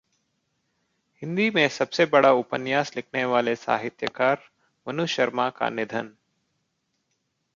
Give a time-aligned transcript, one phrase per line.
[1.21, 4.41] हिन्दी में सबसे बड़ा उपन्यास लिखने वाले साहित्यकार
[4.87, 6.11] मनु शर्मा का निधन